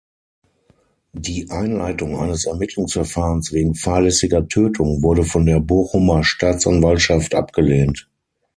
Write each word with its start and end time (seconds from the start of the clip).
Die 1.13 1.51
Einleitung 1.51 2.15
eines 2.17 2.47
Ermittlungsverfahrens 2.47 3.53
wegen 3.53 3.75
fahrlässiger 3.75 4.47
Tötung 4.47 5.03
wurde 5.03 5.23
von 5.23 5.45
der 5.45 5.59
Bochumer 5.59 6.23
Staatsanwaltschaft 6.23 7.35
abgelehnt. 7.35 8.09